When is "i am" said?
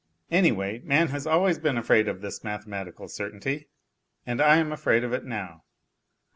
4.41-4.71